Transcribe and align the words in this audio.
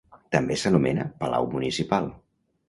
També 0.35 0.55
s'anomena 0.61 1.05
palau 1.19 1.47
Municipal. 1.53 2.11